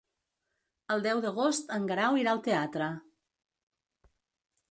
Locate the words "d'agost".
1.25-1.69